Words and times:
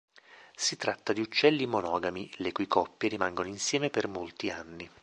Si 0.55 0.77
tratta 0.77 1.13
di 1.13 1.21
uccelli 1.21 1.67
monogami, 1.67 2.27
le 2.37 2.51
cui 2.51 2.65
coppie 2.65 3.07
rimangono 3.07 3.47
insieme 3.47 3.91
per 3.91 4.07
molti 4.07 4.49
anni. 4.49 4.89